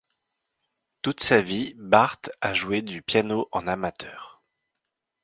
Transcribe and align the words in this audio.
Toute 1.03 1.21
sa 1.21 1.43
vie, 1.43 1.75
Barthes 1.77 2.31
a 2.41 2.55
joué 2.55 2.81
du 2.81 3.03
piano 3.03 3.47
en 3.51 3.67
amateur. 3.67 4.41